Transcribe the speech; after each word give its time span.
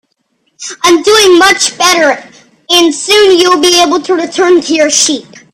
I'm 0.83 1.03
doing 1.03 1.37
much 1.37 1.77
better, 1.77 2.19
and 2.71 2.91
soon 2.91 3.37
you'll 3.37 3.61
be 3.61 3.83
able 3.83 4.01
to 4.01 4.15
return 4.15 4.59
to 4.61 4.73
your 4.73 4.89
sheep. 4.89 5.27